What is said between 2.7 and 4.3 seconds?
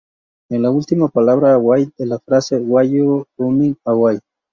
are you running away?